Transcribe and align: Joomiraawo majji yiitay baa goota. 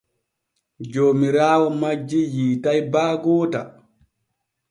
Joomiraawo 0.91 1.67
majji 1.81 2.21
yiitay 2.35 2.79
baa 2.93 3.13
goota. 3.23 3.61